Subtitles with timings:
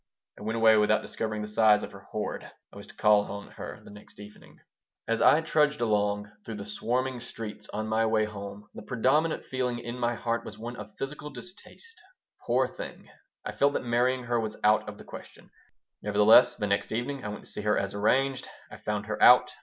[0.39, 2.49] I went away without discovering the size of her hoard.
[2.73, 4.59] I was to call on her the next evening.
[5.07, 9.77] As I trudged along through the swarming streets on my way home the predominant feeling
[9.77, 12.01] in my heart was one of physical distaste.
[12.47, 13.11] Poor thing!
[13.45, 15.51] I felt that marrying her was out of the question
[16.01, 18.47] Nevertheless, the next evening I went to see her as arranged.
[18.71, 19.53] I found her out.